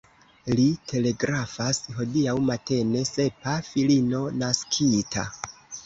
Li 0.59 0.63
telegrafas: 0.91 1.81
«Hodiaŭ 1.99 2.35
matene 2.49 3.05
sepa 3.13 3.57
filino 3.71 4.27
naskita». 4.43 5.33